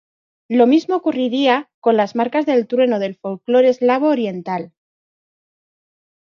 [0.49, 4.73] Lo mismo ocurriría con las marcas del trueno del folclore eslavo oriental.